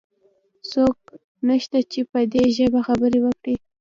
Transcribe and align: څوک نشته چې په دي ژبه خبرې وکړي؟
څوک 0.71 0.97
نشته 1.47 1.79
چې 1.91 2.01
په 2.11 2.19
دي 2.31 2.43
ژبه 2.57 2.79
خبرې 2.87 3.19
وکړي؟ 3.23 3.55